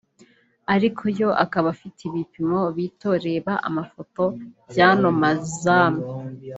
ariko 0.73 1.03
yo 1.19 1.29
akaba 1.43 1.67
afite 1.75 1.99
ibipimo 2.09 2.59
bito 2.77 3.09
(Reba 3.25 3.53
amafoto 3.67 4.23
y’ano 4.77 5.09
mazamu) 5.21 6.01